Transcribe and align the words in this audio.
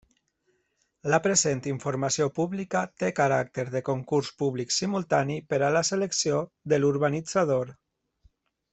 La 1.13 1.19
present 1.25 1.61
informació 1.71 2.27
pública 2.39 2.81
té 3.03 3.11
caràcter 3.21 3.67
de 3.77 3.83
concurs 3.91 4.33
públic 4.41 4.75
simultani 4.79 5.39
per 5.53 5.63
a 5.67 5.73
la 5.79 5.87
selecció 5.93 6.45
de 6.75 6.81
l'urbanitzador. 6.83 7.75